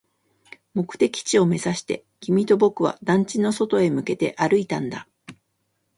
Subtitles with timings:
[0.73, 5.07] 目的地を目指して、君と僕は団地の外へ向けて歩いたんだ